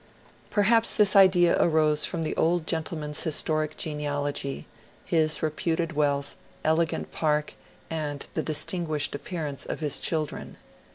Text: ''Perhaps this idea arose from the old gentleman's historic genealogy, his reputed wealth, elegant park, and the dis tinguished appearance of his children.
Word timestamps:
''Perhaps 0.49 0.95
this 0.95 1.15
idea 1.15 1.55
arose 1.59 2.07
from 2.07 2.23
the 2.23 2.35
old 2.35 2.65
gentleman's 2.65 3.21
historic 3.21 3.77
genealogy, 3.77 4.65
his 5.05 5.43
reputed 5.43 5.91
wealth, 5.93 6.35
elegant 6.63 7.11
park, 7.11 7.53
and 7.87 8.25
the 8.33 8.41
dis 8.41 8.65
tinguished 8.65 9.13
appearance 9.13 9.63
of 9.63 9.79
his 9.79 9.99
children. 9.99 10.57